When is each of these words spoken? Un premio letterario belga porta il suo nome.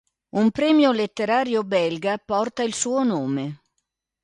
Un 0.43 0.47
premio 0.59 0.91
letterario 0.93 1.61
belga 1.63 2.17
porta 2.17 2.63
il 2.63 2.73
suo 2.73 3.03
nome. 3.03 3.61